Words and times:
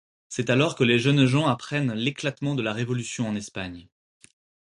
C'est 0.29 0.49
alors 0.49 0.75
que 0.75 0.83
les 0.83 0.97
jeunes 0.97 1.27
gens 1.27 1.45
apprennent 1.45 1.93
l'éclatement 1.93 2.55
de 2.55 2.63
la 2.63 2.73
révolution 2.73 3.27
en 3.29 3.35
Espagne. 3.35 3.87